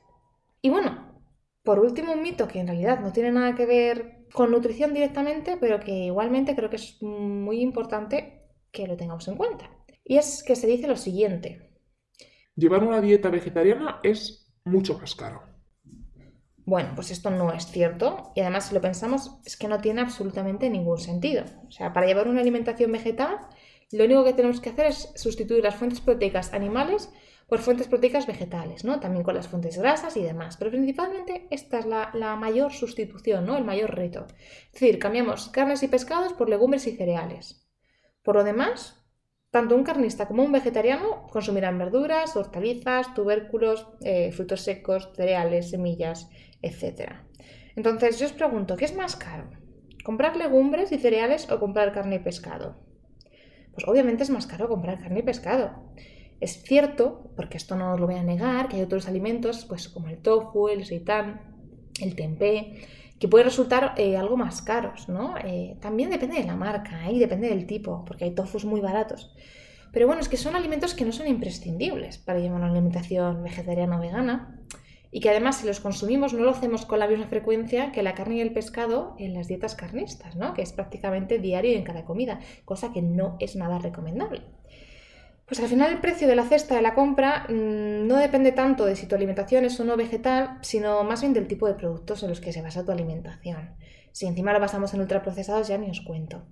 Y 0.61 0.69
bueno, 0.69 1.21
por 1.63 1.79
último, 1.79 2.13
un 2.13 2.21
mito 2.21 2.47
que 2.47 2.59
en 2.59 2.67
realidad 2.67 2.99
no 2.99 3.11
tiene 3.11 3.31
nada 3.31 3.55
que 3.55 3.65
ver 3.65 4.25
con 4.33 4.51
nutrición 4.51 4.93
directamente, 4.93 5.57
pero 5.57 5.79
que 5.79 6.05
igualmente 6.05 6.55
creo 6.55 6.69
que 6.69 6.77
es 6.77 7.01
muy 7.01 7.61
importante 7.61 8.47
que 8.71 8.87
lo 8.87 8.97
tengamos 8.97 9.27
en 9.27 9.37
cuenta. 9.37 9.69
Y 10.03 10.17
es 10.17 10.43
que 10.43 10.55
se 10.55 10.67
dice 10.67 10.87
lo 10.87 10.95
siguiente. 10.95 11.69
Llevar 12.55 12.83
una 12.83 13.01
dieta 13.01 13.29
vegetariana 13.29 13.99
es 14.03 14.51
mucho 14.65 14.97
más 14.97 15.15
caro. 15.15 15.48
Bueno, 16.69 16.91
pues 16.93 17.09
esto 17.09 17.31
no 17.31 17.51
es 17.51 17.65
cierto 17.65 18.31
y 18.35 18.41
además 18.41 18.67
si 18.67 18.75
lo 18.75 18.81
pensamos 18.81 19.39
es 19.43 19.57
que 19.57 19.67
no 19.67 19.81
tiene 19.81 20.01
absolutamente 20.01 20.69
ningún 20.69 20.99
sentido. 20.99 21.43
O 21.67 21.71
sea, 21.71 21.93
para 21.93 22.05
llevar 22.05 22.27
una 22.27 22.41
alimentación 22.41 22.91
vegetal 22.91 23.39
Lo 23.91 24.05
único 24.05 24.23
que 24.23 24.33
tenemos 24.33 24.61
que 24.61 24.69
hacer 24.69 24.85
es 24.85 25.11
sustituir 25.15 25.63
las 25.63 25.73
fuentes 25.73 25.99
proteicas 25.99 26.53
animales 26.53 27.09
por 27.47 27.57
fuentes 27.57 27.87
proteicas 27.87 28.27
vegetales, 28.27 28.85
¿no? 28.85 28.99
También 28.99 29.23
con 29.23 29.33
las 29.33 29.47
fuentes 29.47 29.79
grasas 29.79 30.15
y 30.15 30.21
demás. 30.21 30.57
Pero 30.57 30.69
principalmente 30.69 31.47
esta 31.49 31.79
es 31.79 31.87
la, 31.87 32.11
la, 32.13 32.35
mayor 32.35 32.71
sustitución, 32.71 33.47
¿no? 33.47 33.57
El 33.57 33.65
mayor 33.65 33.95
reto. 33.95 34.27
Es 34.67 34.73
decir, 34.73 34.99
cambiamos 34.99 35.49
carnes 35.49 35.81
y 35.81 35.87
pescados 35.87 36.33
por 36.33 36.49
legumbres 36.49 36.85
y 36.85 36.95
cereales. 36.95 37.67
Por 38.21 38.35
lo 38.35 38.43
demás, 38.43 39.03
tanto 39.49 39.75
un 39.75 39.83
carnista 39.83 40.27
como 40.27 40.43
un 40.43 40.51
vegetariano 40.51 41.25
consumirán 41.31 41.79
verduras, 41.79 42.35
hortalizas, 42.35 43.11
tubérculos, 43.15 43.87
eh, 44.03 44.31
frutos 44.31 44.61
secos, 44.61 45.09
cereales, 45.15 45.71
semillas, 45.71 46.29
etc. 46.61 47.13
Entonces 47.75 48.19
yo 48.19 48.25
os 48.25 48.33
pregunto, 48.33 48.75
¿qué 48.75 48.85
es 48.85 48.95
más 48.95 49.15
caro? 49.15 49.49
¿Comprar 50.03 50.35
legumbres 50.35 50.91
y 50.91 50.97
cereales 50.97 51.49
o 51.51 51.59
comprar 51.59 51.91
carne 51.91 52.15
y 52.15 52.19
pescado? 52.19 52.75
Pues 53.73 53.87
obviamente 53.87 54.23
es 54.23 54.29
más 54.29 54.47
caro 54.47 54.67
comprar 54.67 54.99
carne 54.99 55.19
y 55.19 55.23
pescado. 55.23 55.71
Es 56.39 56.63
cierto, 56.63 57.31
porque 57.35 57.57
esto 57.57 57.75
no 57.75 57.93
os 57.93 57.99
lo 57.99 58.07
voy 58.07 58.15
a 58.15 58.23
negar, 58.23 58.69
que 58.69 58.77
hay 58.77 58.81
otros 58.81 59.07
alimentos, 59.07 59.65
pues 59.65 59.89
como 59.89 60.07
el 60.07 60.19
tofu, 60.19 60.69
el 60.69 60.85
seitan, 60.85 61.41
el 62.01 62.15
tempeh, 62.15 62.87
que 63.19 63.27
pueden 63.27 63.47
resultar 63.47 63.93
eh, 63.97 64.15
algo 64.15 64.37
más 64.37 64.61
caros, 64.61 65.09
¿no? 65.09 65.35
Eh, 65.43 65.77
también 65.81 66.09
depende 66.09 66.37
de 66.37 66.45
la 66.45 66.55
marca 66.55 67.11
y 67.11 67.19
depende 67.19 67.49
del 67.49 67.67
tipo, 67.67 68.05
porque 68.05 68.23
hay 68.23 68.31
tofus 68.31 68.63
muy 68.63 68.79
baratos. 68.79 69.33
Pero 69.91 70.07
bueno, 70.07 70.21
es 70.21 70.29
que 70.29 70.37
son 70.37 70.55
alimentos 70.55 70.93
que 70.93 71.03
no 71.03 71.11
son 71.11 71.27
imprescindibles 71.27 72.17
para 72.19 72.39
llevar 72.39 72.59
una 72.59 72.69
alimentación 72.69 73.43
vegetariana 73.43 73.97
o 73.97 74.01
vegana 74.01 74.59
y 75.11 75.21
que 75.21 75.29
además 75.29 75.57
si 75.57 75.67
los 75.67 75.79
consumimos 75.79 76.33
no 76.33 76.43
lo 76.43 76.51
hacemos 76.51 76.85
con 76.85 76.99
la 76.99 77.07
misma 77.07 77.27
frecuencia 77.27 77.91
que 77.91 78.03
la 78.03 78.13
carne 78.13 78.35
y 78.35 78.41
el 78.41 78.53
pescado 78.53 79.15
en 79.17 79.33
las 79.33 79.47
dietas 79.47 79.75
carnistas, 79.75 80.35
¿no? 80.35 80.53
que 80.53 80.61
es 80.61 80.71
prácticamente 80.71 81.39
diario 81.39 81.75
en 81.75 81.83
cada 81.83 82.05
comida, 82.05 82.39
cosa 82.65 82.93
que 82.93 83.01
no 83.01 83.35
es 83.39 83.55
nada 83.55 83.79
recomendable. 83.79 84.43
Pues 85.49 85.59
al 85.61 85.67
final 85.67 85.91
el 85.91 85.99
precio 85.99 86.27
de 86.27 86.35
la 86.35 86.43
cesta 86.43 86.75
de 86.75 86.83
la 86.83 86.93
compra 86.93 87.47
mm, 87.49 88.05
no 88.07 88.17
depende 88.17 88.51
tanto 88.51 88.85
de 88.85 88.95
si 88.95 89.07
tu 89.07 89.15
alimentación 89.15 89.65
es 89.65 89.79
o 89.79 89.83
no 89.83 89.97
vegetal, 89.97 90.59
sino 90.61 91.03
más 91.03 91.21
bien 91.21 91.33
del 91.33 91.47
tipo 91.47 91.65
de 91.65 91.73
productos 91.73 92.21
en 92.21 92.29
los 92.29 92.39
que 92.39 92.53
se 92.53 92.61
basa 92.61 92.85
tu 92.85 92.91
alimentación. 92.91 93.75
Si 94.11 94.27
encima 94.27 94.53
lo 94.53 94.59
basamos 94.59 94.93
en 94.93 95.01
ultraprocesados 95.01 95.67
ya 95.67 95.79
ni 95.79 95.89
os 95.89 96.01
cuento. 96.01 96.45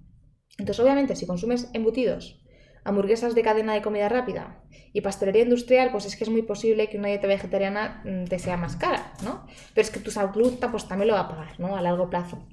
Entonces 0.58 0.84
obviamente 0.84 1.16
si 1.16 1.28
consumes 1.28 1.70
embutidos, 1.74 2.44
hamburguesas 2.88 3.36
de 3.36 3.44
cadena 3.44 3.74
de 3.74 3.82
comida 3.82 4.08
rápida 4.10 4.64
y 4.94 5.02
pastelería 5.02 5.44
industrial, 5.44 5.92
pues 5.92 6.06
es 6.06 6.16
que 6.16 6.24
es 6.24 6.30
muy 6.30 6.42
posible 6.42 6.90
que 6.90 6.98
una 6.98 7.10
dieta 7.10 7.28
vegetariana 7.28 8.02
mm, 8.06 8.26
te 8.26 8.40
sea 8.40 8.58
más 8.58 8.78
cara, 8.78 9.14
¿no? 9.24 9.46
Pero 9.74 9.86
es 9.86 9.92
que 9.92 10.00
tu 10.00 10.10
salud 10.10 10.54
pues 10.72 10.88
también 10.88 11.10
lo 11.10 11.14
va 11.14 11.22
a 11.22 11.28
pagar, 11.28 11.60
¿no? 11.60 11.76
A 11.76 11.82
largo 11.82 12.10
plazo. 12.10 12.48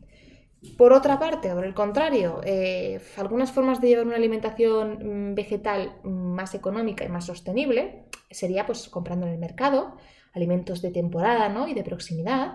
Por 0.77 0.93
otra 0.93 1.19
parte, 1.19 1.51
por 1.51 1.65
el 1.65 1.75
contrario, 1.75 2.41
eh, 2.45 3.01
algunas 3.17 3.53
formas 3.53 3.81
de 3.81 3.89
llevar 3.89 4.07
una 4.07 4.17
alimentación 4.17 5.31
mm, 5.31 5.35
vegetal 5.35 6.01
más 6.03 6.55
económica 6.55 7.05
y 7.05 7.09
más 7.09 7.27
sostenible 7.27 8.07
sería 8.31 8.67
pues 8.67 8.89
comprando 8.89 9.27
en 9.27 9.35
el 9.35 9.39
mercado 9.39 9.97
alimentos 10.33 10.83
de 10.83 10.91
temporada 10.91 11.49
¿no? 11.49 11.69
y 11.69 11.75
de 11.75 11.85
proximidad 11.85 12.55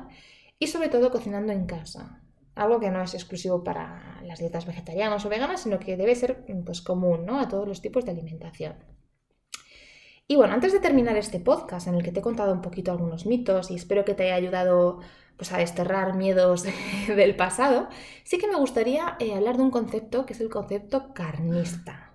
y 0.60 0.68
sobre 0.68 0.90
todo 0.90 1.12
cocinando 1.12 1.54
en 1.54 1.66
casa. 1.66 2.22
Algo 2.60 2.82
que 2.82 2.92
no 2.92 3.01
es 3.01 3.13
exclusivo 3.13 3.63
para 3.63 4.22
las 4.25 4.39
dietas 4.39 4.66
vegetarianas 4.66 5.25
o 5.25 5.30
veganas, 5.30 5.63
sino 5.63 5.80
que 5.80 5.96
debe 5.96 6.13
ser 6.13 6.46
pues, 6.66 6.82
común 6.82 7.25
¿no? 7.25 7.39
a 7.39 7.48
todos 7.48 7.66
los 7.66 7.82
tipos 7.82 8.04
de 8.04 8.12
alimentación. 8.12 8.75
Y 10.28 10.36
bueno, 10.36 10.56
antes 10.56 10.74
de 10.74 10.82
terminar 10.82 11.16
este 11.16 11.39
podcast 11.39 11.88
en 11.88 11.96
el 11.96 12.04
que 12.04 12.12
te 12.12 12.20
he 12.20 12.22
contado 12.22 12.51
un 12.51 12.62
poquito 12.62 12.92
algunos 12.92 13.25
mitos 13.25 13.72
y 13.72 13.75
espero 13.75 14.04
que 14.04 14.13
te 14.13 14.24
haya 14.24 14.36
ayudado 14.36 15.00
pues, 15.38 15.54
a 15.54 15.58
desterrar 15.58 16.16
miedos 16.16 16.66
del 17.08 17.38
pasado, 17.38 17.88
sí 18.25 18.38
que 18.39 18.48
me 18.50 18.58
gustaría 18.58 19.16
eh, 19.20 19.34
hablar 19.34 19.56
de 19.56 19.63
un 19.63 19.72
concepto 19.72 20.25
que 20.25 20.34
es 20.34 20.42
el 20.42 20.50
concepto 20.50 21.13
carnista. 21.13 22.13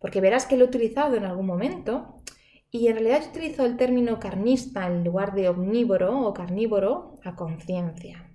Porque 0.00 0.20
verás 0.20 0.44
que 0.44 0.58
lo 0.58 0.66
he 0.66 0.68
utilizado 0.68 1.16
en 1.16 1.24
algún 1.24 1.46
momento 1.46 2.22
y 2.70 2.88
en 2.88 2.96
realidad 2.96 3.22
yo 3.22 3.30
utilizo 3.30 3.64
el 3.64 3.78
término 3.78 4.20
carnista 4.20 4.86
en 4.86 5.02
lugar 5.02 5.34
de 5.34 5.48
omnívoro 5.48 6.20
o 6.20 6.34
carnívoro 6.34 7.18
a 7.24 7.34
conciencia. 7.36 8.27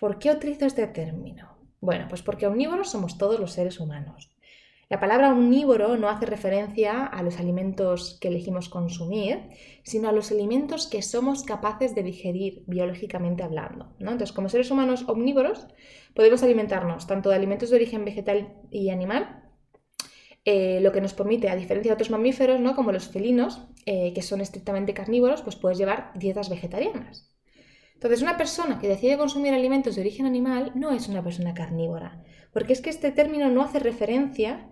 ¿Por 0.00 0.18
qué 0.18 0.30
utilizo 0.30 0.64
este 0.64 0.86
término? 0.86 1.58
Bueno, 1.78 2.06
pues 2.08 2.22
porque 2.22 2.46
omnívoros 2.46 2.90
somos 2.90 3.18
todos 3.18 3.38
los 3.38 3.52
seres 3.52 3.80
humanos. 3.80 4.34
La 4.88 4.98
palabra 4.98 5.30
omnívoro 5.30 5.98
no 5.98 6.08
hace 6.08 6.24
referencia 6.24 7.04
a 7.04 7.22
los 7.22 7.38
alimentos 7.38 8.16
que 8.18 8.28
elegimos 8.28 8.70
consumir, 8.70 9.50
sino 9.82 10.08
a 10.08 10.12
los 10.12 10.30
alimentos 10.30 10.86
que 10.86 11.02
somos 11.02 11.42
capaces 11.42 11.94
de 11.94 12.02
digerir 12.02 12.64
biológicamente 12.66 13.42
hablando. 13.42 13.94
Entonces, 13.98 14.32
como 14.32 14.48
seres 14.48 14.70
humanos 14.70 15.04
omnívoros, 15.06 15.66
podemos 16.14 16.42
alimentarnos 16.42 17.06
tanto 17.06 17.28
de 17.28 17.36
alimentos 17.36 17.68
de 17.68 17.76
origen 17.76 18.06
vegetal 18.06 18.54
y 18.70 18.88
animal, 18.88 19.50
eh, 20.46 20.80
lo 20.80 20.92
que 20.92 21.02
nos 21.02 21.12
permite, 21.12 21.50
a 21.50 21.56
diferencia 21.56 21.90
de 21.90 21.96
otros 21.96 22.10
mamíferos, 22.10 22.58
¿no? 22.58 22.74
como 22.74 22.90
los 22.90 23.08
felinos, 23.08 23.68
eh, 23.84 24.14
que 24.14 24.22
son 24.22 24.40
estrictamente 24.40 24.94
carnívoros, 24.94 25.42
pues 25.42 25.56
puedes 25.56 25.76
llevar 25.76 26.12
dietas 26.14 26.48
vegetarianas. 26.48 27.30
Entonces, 28.00 28.22
una 28.22 28.38
persona 28.38 28.78
que 28.78 28.88
decide 28.88 29.18
consumir 29.18 29.52
alimentos 29.52 29.94
de 29.94 30.00
origen 30.00 30.24
animal 30.24 30.72
no 30.74 30.90
es 30.90 31.06
una 31.08 31.22
persona 31.22 31.52
carnívora, 31.52 32.24
porque 32.50 32.72
es 32.72 32.80
que 32.80 32.88
este 32.88 33.12
término 33.12 33.50
no 33.50 33.62
hace 33.62 33.78
referencia 33.78 34.70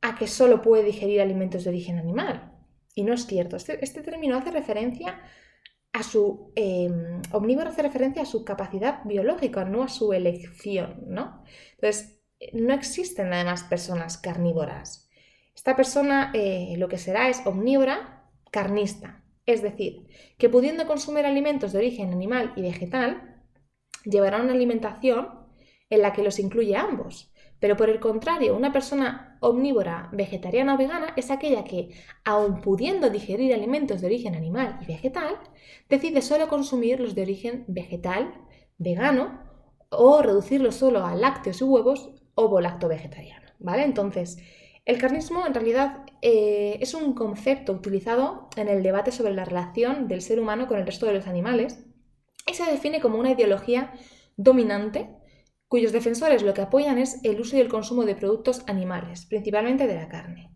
a 0.00 0.16
que 0.16 0.26
solo 0.26 0.62
puede 0.62 0.82
digerir 0.82 1.20
alimentos 1.20 1.62
de 1.62 1.70
origen 1.70 1.96
animal. 1.96 2.52
Y 2.92 3.04
no 3.04 3.14
es 3.14 3.26
cierto. 3.26 3.54
Este, 3.54 3.84
este 3.84 4.02
término 4.02 4.36
hace 4.36 4.50
referencia 4.50 5.20
a 5.92 6.02
su 6.02 6.52
em, 6.56 7.22
omnívoro 7.30 7.70
hace 7.70 7.82
referencia 7.82 8.22
a 8.22 8.26
su 8.26 8.44
capacidad 8.44 9.04
biológica, 9.04 9.64
no 9.64 9.84
a 9.84 9.88
su 9.88 10.12
elección, 10.12 11.04
¿no? 11.06 11.44
Entonces, 11.76 12.20
no 12.52 12.74
existen 12.74 13.32
además 13.32 13.62
personas 13.62 14.18
carnívoras. 14.18 15.08
Esta 15.54 15.76
persona 15.76 16.32
eh, 16.34 16.74
lo 16.78 16.88
que 16.88 16.98
será 16.98 17.28
es 17.28 17.46
omnívora 17.46 18.28
carnista, 18.50 19.22
es 19.46 19.62
decir, 19.62 20.06
que 20.38 20.48
pudiendo 20.48 20.86
consumir 20.86 21.24
alimentos 21.24 21.72
de 21.72 21.78
origen 21.78 22.12
animal 22.12 22.52
y 22.56 22.62
vegetal, 22.62 23.44
llevará 24.04 24.42
una 24.42 24.52
alimentación 24.52 25.28
en 25.88 26.02
la 26.02 26.12
que 26.12 26.22
los 26.22 26.38
incluye 26.38 26.76
ambos. 26.76 27.32
Pero 27.58 27.76
por 27.76 27.88
el 27.88 28.00
contrario, 28.00 28.56
una 28.56 28.72
persona 28.72 29.38
omnívora, 29.40 30.10
vegetariana 30.12 30.74
o 30.74 30.78
vegana 30.78 31.12
es 31.16 31.30
aquella 31.30 31.64
que, 31.64 31.90
aun 32.24 32.60
pudiendo 32.60 33.08
digerir 33.08 33.54
alimentos 33.54 34.00
de 34.00 34.08
origen 34.08 34.34
animal 34.34 34.78
y 34.82 34.86
vegetal, 34.86 35.38
decide 35.88 36.20
solo 36.20 36.48
consumir 36.48 37.00
los 37.00 37.14
de 37.14 37.22
origen 37.22 37.64
vegetal, 37.68 38.34
vegano, 38.78 39.42
o 39.88 40.20
reducirlos 40.20 40.74
solo 40.74 41.04
a 41.04 41.14
lácteos 41.14 41.60
y 41.60 41.64
huevos 41.64 42.10
o 42.34 42.48
volacto 42.48 42.88
vegetariano. 42.88 43.46
¿Vale? 43.58 43.84
Entonces, 43.84 44.38
el 44.86 44.98
carnismo 44.98 45.44
en 45.44 45.52
realidad 45.52 46.06
eh, 46.22 46.78
es 46.80 46.94
un 46.94 47.12
concepto 47.12 47.72
utilizado 47.72 48.48
en 48.56 48.68
el 48.68 48.84
debate 48.84 49.10
sobre 49.10 49.34
la 49.34 49.44
relación 49.44 50.06
del 50.06 50.22
ser 50.22 50.40
humano 50.40 50.68
con 50.68 50.78
el 50.78 50.86
resto 50.86 51.06
de 51.06 51.12
los 51.12 51.26
animales 51.26 51.84
y 52.48 52.54
se 52.54 52.70
define 52.70 53.00
como 53.00 53.18
una 53.18 53.32
ideología 53.32 53.92
dominante 54.36 55.10
cuyos 55.66 55.90
defensores 55.90 56.42
lo 56.42 56.54
que 56.54 56.60
apoyan 56.60 56.98
es 56.98 57.18
el 57.24 57.40
uso 57.40 57.56
y 57.56 57.60
el 57.60 57.68
consumo 57.68 58.04
de 58.04 58.14
productos 58.14 58.62
animales, 58.68 59.26
principalmente 59.26 59.88
de 59.88 59.96
la 59.96 60.08
carne. 60.08 60.52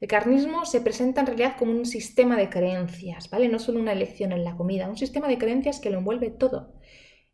El 0.00 0.06
carnismo 0.06 0.64
se 0.64 0.80
presenta 0.80 1.20
en 1.20 1.26
realidad 1.26 1.56
como 1.58 1.72
un 1.72 1.84
sistema 1.84 2.36
de 2.36 2.48
creencias, 2.48 3.30
¿vale? 3.30 3.48
No 3.48 3.58
solo 3.58 3.80
una 3.80 3.92
elección 3.92 4.30
en 4.30 4.44
la 4.44 4.56
comida, 4.56 4.88
un 4.88 4.96
sistema 4.96 5.26
de 5.26 5.38
creencias 5.38 5.80
que 5.80 5.90
lo 5.90 5.98
envuelve 5.98 6.30
todo. 6.30 6.74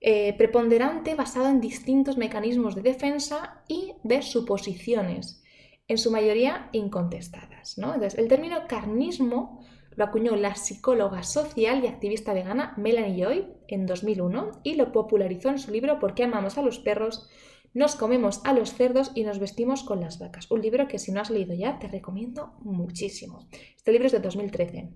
Eh, 0.00 0.34
preponderante 0.38 1.14
basado 1.14 1.48
en 1.48 1.60
distintos 1.60 2.16
mecanismos 2.16 2.74
de 2.74 2.82
defensa 2.82 3.64
y 3.68 3.94
de 4.04 4.22
suposiciones, 4.22 5.42
en 5.88 5.98
su 5.98 6.10
mayoría 6.10 6.68
incontestadas. 6.72 7.78
¿no? 7.78 7.94
Entonces, 7.94 8.18
el 8.18 8.28
término 8.28 8.68
carnismo 8.68 9.64
lo 9.96 10.04
acuñó 10.04 10.36
la 10.36 10.54
psicóloga 10.54 11.24
social 11.24 11.82
y 11.82 11.88
activista 11.88 12.32
vegana 12.32 12.74
Melanie 12.76 13.24
Joy 13.24 13.46
en 13.66 13.86
2001 13.86 14.60
y 14.62 14.74
lo 14.74 14.92
popularizó 14.92 15.48
en 15.48 15.58
su 15.58 15.72
libro 15.72 15.98
¿Por 15.98 16.14
qué 16.14 16.24
amamos 16.24 16.56
a 16.56 16.62
los 16.62 16.78
perros? 16.78 17.28
Nos 17.74 17.96
comemos 17.96 18.40
a 18.44 18.52
los 18.52 18.74
cerdos 18.74 19.10
y 19.14 19.24
nos 19.24 19.40
vestimos 19.40 19.82
con 19.82 20.00
las 20.00 20.18
vacas. 20.18 20.50
Un 20.50 20.62
libro 20.62 20.86
que 20.86 20.98
si 20.98 21.10
no 21.10 21.20
has 21.20 21.30
leído 21.30 21.54
ya 21.54 21.78
te 21.78 21.88
recomiendo 21.88 22.54
muchísimo. 22.60 23.48
Este 23.76 23.90
libro 23.90 24.06
es 24.06 24.12
de 24.12 24.20
2013. 24.20 24.90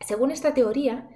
Según 0.00 0.30
esta 0.30 0.52
teoría, 0.52 1.08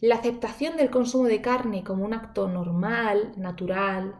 la 0.00 0.16
aceptación 0.16 0.76
del 0.76 0.90
consumo 0.90 1.24
de 1.24 1.40
carne 1.40 1.82
como 1.82 2.04
un 2.04 2.14
acto 2.14 2.48
normal, 2.48 3.32
natural, 3.36 4.14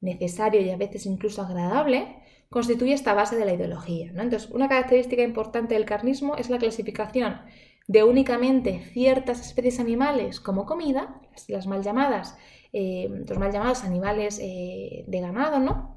necesario 0.00 0.60
y 0.60 0.70
a 0.70 0.76
veces 0.76 1.06
incluso 1.06 1.42
agradable, 1.42 2.22
constituye 2.50 2.94
esta 2.94 3.14
base 3.14 3.36
de 3.36 3.44
la 3.44 3.54
ideología. 3.54 4.06
Entonces, 4.08 4.50
una 4.50 4.68
característica 4.68 5.22
importante 5.22 5.74
del 5.74 5.84
carnismo 5.84 6.36
es 6.36 6.50
la 6.50 6.58
clasificación 6.58 7.40
de 7.86 8.04
únicamente 8.04 8.82
ciertas 8.92 9.40
especies 9.40 9.80
animales 9.80 10.40
como 10.40 10.66
comida, 10.66 11.20
las, 11.48 11.66
mal 11.66 11.82
llamadas, 11.82 12.36
eh, 12.72 13.08
los 13.26 13.38
mal 13.38 13.50
llamados 13.50 13.84
animales 13.84 14.38
eh, 14.42 15.04
de 15.06 15.20
ganado, 15.20 15.58
¿no? 15.58 15.96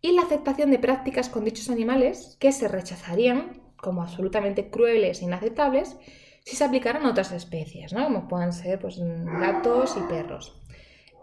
Y 0.00 0.12
la 0.12 0.22
aceptación 0.22 0.70
de 0.70 0.78
prácticas 0.78 1.28
con 1.28 1.44
dichos 1.44 1.70
animales 1.70 2.36
que 2.40 2.52
se 2.52 2.68
rechazarían 2.68 3.62
como 3.76 4.02
absolutamente 4.02 4.70
crueles 4.70 5.20
e 5.20 5.24
inaceptables 5.24 5.96
si 6.44 6.56
se 6.56 6.64
aplicaran 6.64 7.04
a 7.06 7.10
otras 7.10 7.32
especies, 7.32 7.92
¿no? 7.92 8.04
Como 8.04 8.28
puedan 8.28 8.52
ser 8.52 8.78
pues, 8.78 9.00
gatos 9.00 9.96
y 9.96 10.00
perros. 10.08 10.60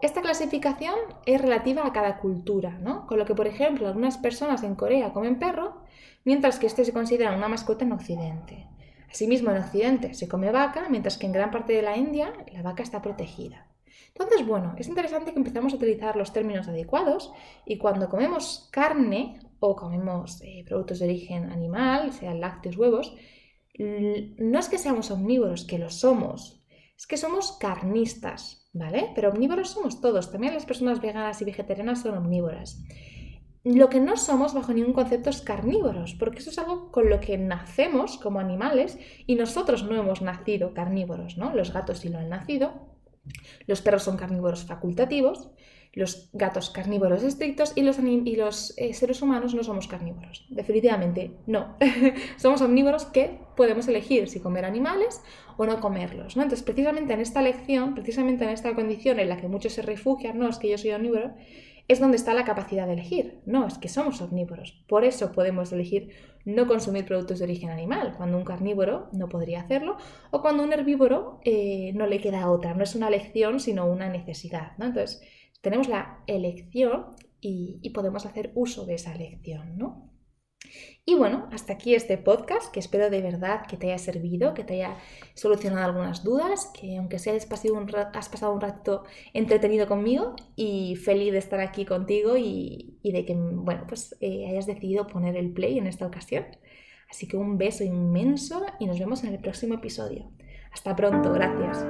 Esta 0.04 0.20
clasificación 0.20 0.94
es 1.24 1.40
relativa 1.40 1.86
a 1.86 1.92
cada 1.92 2.18
cultura, 2.18 2.78
¿no? 2.78 3.06
Con 3.06 3.18
lo 3.18 3.24
que, 3.24 3.34
por 3.34 3.46
ejemplo, 3.46 3.86
algunas 3.86 4.18
personas 4.18 4.62
en 4.62 4.74
Corea 4.74 5.12
comen 5.12 5.38
perro, 5.38 5.82
mientras 6.24 6.58
que 6.58 6.66
este 6.66 6.84
se 6.84 6.92
considera 6.92 7.34
una 7.34 7.48
mascota 7.48 7.84
en 7.84 7.92
Occidente. 7.92 8.68
Asimismo, 9.10 9.50
en 9.50 9.62
Occidente 9.62 10.12
se 10.12 10.28
come 10.28 10.50
vaca, 10.50 10.88
mientras 10.90 11.16
que 11.16 11.26
en 11.26 11.32
gran 11.32 11.50
parte 11.50 11.72
de 11.72 11.82
la 11.82 11.96
India 11.96 12.34
la 12.52 12.62
vaca 12.62 12.82
está 12.82 13.00
protegida. 13.00 13.66
Entonces, 14.08 14.46
bueno, 14.46 14.74
es 14.76 14.88
interesante 14.88 15.32
que 15.32 15.38
empezamos 15.38 15.72
a 15.72 15.76
utilizar 15.76 16.16
los 16.16 16.32
términos 16.32 16.68
adecuados 16.68 17.32
y 17.64 17.78
cuando 17.78 18.08
comemos 18.08 18.68
carne 18.70 19.40
o 19.58 19.74
comemos 19.74 20.40
eh, 20.42 20.64
productos 20.66 20.98
de 20.98 21.06
origen 21.06 21.50
animal, 21.50 22.12
sean 22.12 22.40
lácteos, 22.40 22.76
huevos, 22.76 23.16
no 23.78 24.58
es 24.58 24.68
que 24.68 24.78
seamos 24.78 25.10
omnívoros, 25.10 25.64
que 25.64 25.78
lo 25.78 25.90
somos, 25.90 26.62
es 26.96 27.06
que 27.06 27.16
somos 27.16 27.52
carnistas, 27.52 28.63
¿vale? 28.74 29.10
Pero 29.14 29.30
omnívoros 29.30 29.70
somos 29.70 30.00
todos, 30.00 30.30
también 30.30 30.52
las 30.52 30.66
personas 30.66 31.00
veganas 31.00 31.40
y 31.40 31.44
vegetarianas 31.46 32.02
son 32.02 32.18
omnívoras. 32.18 32.82
Lo 33.62 33.88
que 33.88 34.00
no 34.00 34.18
somos 34.18 34.52
bajo 34.52 34.74
ningún 34.74 34.92
concepto 34.92 35.30
es 35.30 35.40
carnívoros, 35.40 36.14
porque 36.14 36.40
eso 36.40 36.50
es 36.50 36.58
algo 36.58 36.92
con 36.92 37.08
lo 37.08 37.18
que 37.18 37.38
nacemos 37.38 38.18
como 38.18 38.40
animales 38.40 38.98
y 39.26 39.36
nosotros 39.36 39.84
no 39.84 39.96
hemos 39.96 40.20
nacido 40.20 40.74
carnívoros, 40.74 41.38
¿no? 41.38 41.54
Los 41.54 41.72
gatos 41.72 42.00
sí 42.00 42.10
lo 42.10 42.18
han 42.18 42.28
nacido, 42.28 42.72
los 43.66 43.80
perros 43.80 44.02
son 44.02 44.18
carnívoros 44.18 44.64
facultativos, 44.64 45.48
los 45.94 46.28
gatos 46.32 46.70
carnívoros 46.70 47.22
estrictos 47.22 47.72
y 47.76 47.82
los, 47.82 47.98
y 47.98 48.36
los 48.36 48.74
eh, 48.76 48.92
seres 48.94 49.22
humanos 49.22 49.54
no 49.54 49.62
somos 49.62 49.86
carnívoros. 49.86 50.44
Definitivamente 50.50 51.32
no. 51.46 51.76
somos 52.36 52.60
omnívoros 52.60 53.06
que 53.06 53.38
podemos 53.56 53.86
elegir 53.88 54.28
si 54.28 54.40
comer 54.40 54.64
animales 54.64 55.22
o 55.56 55.66
no 55.66 55.80
comerlos. 55.80 56.36
¿no? 56.36 56.42
Entonces, 56.42 56.64
precisamente 56.64 57.14
en 57.14 57.20
esta 57.20 57.42
lección, 57.42 57.94
precisamente 57.94 58.44
en 58.44 58.50
esta 58.50 58.74
condición 58.74 59.20
en 59.20 59.28
la 59.28 59.36
que 59.36 59.48
muchos 59.48 59.72
se 59.72 59.82
refugian, 59.82 60.38
no 60.38 60.48
es 60.48 60.58
que 60.58 60.68
yo 60.68 60.78
soy 60.78 60.90
omnívoro, 60.90 61.34
es 61.86 62.00
donde 62.00 62.16
está 62.16 62.32
la 62.34 62.44
capacidad 62.44 62.86
de 62.86 62.94
elegir. 62.94 63.42
No, 63.46 63.66
es 63.66 63.78
que 63.78 63.88
somos 63.88 64.20
omnívoros. 64.22 64.72
Por 64.88 65.04
eso 65.04 65.32
podemos 65.32 65.70
elegir 65.72 66.10
no 66.44 66.66
consumir 66.66 67.04
productos 67.04 67.38
de 67.38 67.44
origen 67.44 67.70
animal, 67.70 68.14
cuando 68.16 68.36
un 68.36 68.44
carnívoro 68.44 69.08
no 69.12 69.28
podría 69.28 69.60
hacerlo, 69.60 69.96
o 70.30 70.42
cuando 70.42 70.62
un 70.62 70.72
herbívoro 70.72 71.40
eh, 71.44 71.92
no 71.94 72.06
le 72.06 72.20
queda 72.20 72.50
otra. 72.50 72.74
No 72.74 72.82
es 72.82 72.94
una 72.94 73.08
elección, 73.08 73.60
sino 73.60 73.86
una 73.86 74.08
necesidad. 74.08 74.72
¿no? 74.78 74.86
Entonces, 74.86 75.22
tenemos 75.64 75.88
la 75.88 76.22
elección 76.28 77.16
y, 77.40 77.90
podemos 77.90 78.26
hacer 78.26 78.52
uso 78.54 78.86
de 78.86 78.94
esa 78.94 79.14
elección. 79.14 79.76
¿no? 79.76 80.12
Y 81.04 81.14
bueno, 81.16 81.48
hasta 81.52 81.72
aquí 81.74 81.94
este 81.94 82.16
podcast 82.16 82.72
que 82.72 82.80
espero 82.80 83.10
de 83.10 83.20
verdad 83.20 83.66
que 83.66 83.76
te 83.76 83.88
haya 83.88 83.98
servido, 83.98 84.54
que 84.54 84.64
te 84.64 84.74
haya 84.74 84.96
solucionado 85.34 85.84
algunas 85.84 86.22
dudas, 86.22 86.70
que 86.78 86.96
aunque 86.96 87.18
sea 87.18 87.34
has 87.34 87.46
pasado 87.46 87.74
un, 87.74 87.90
has 88.14 88.28
pasado 88.28 88.52
un 88.52 88.60
rato 88.60 89.04
entretenido 89.32 89.86
conmigo 89.86 90.36
y 90.56 90.96
feliz 90.96 91.32
de 91.32 91.38
estar 91.38 91.60
aquí 91.60 91.84
contigo 91.84 92.36
y, 92.36 93.00
de 93.02 93.24
que, 93.24 93.34
bueno, 93.34 93.84
pues 93.88 94.16
eh, 94.20 94.46
hayas 94.48 94.66
decidido 94.66 95.06
poner 95.06 95.36
el 95.36 95.52
play 95.52 95.78
en 95.78 95.86
esta 95.86 96.06
ocasión. 96.06 96.46
Así 97.10 97.28
que 97.28 97.36
un 97.36 97.58
beso 97.58 97.84
inmenso 97.84 98.64
y 98.80 98.86
nos 98.86 98.98
vemos 98.98 99.24
en 99.24 99.34
el 99.34 99.40
próximo 99.40 99.74
episodio. 99.74 100.30
Hasta 100.72 100.96
pronto, 100.96 101.32
gracias. 101.32 101.86